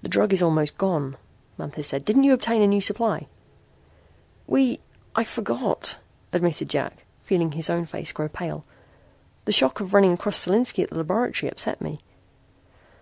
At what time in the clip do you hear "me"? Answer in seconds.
11.82-12.00